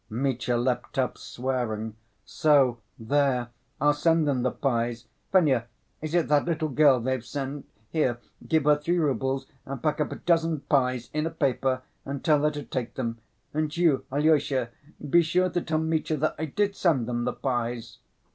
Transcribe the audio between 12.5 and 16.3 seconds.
take them. And you, Alyosha, be sure to tell Mitya